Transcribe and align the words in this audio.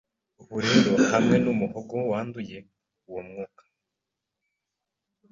Ubu 0.41 0.57
rero 0.67 0.91
hamwe 1.11 1.35
n'umuhogo 1.43 1.95
wanduye 2.11 2.57
uwo 3.09 3.21
mwuka 3.27 3.63